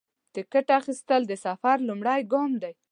[0.33, 2.73] د ټکټ اخیستل د سفر لومړی ګام دی.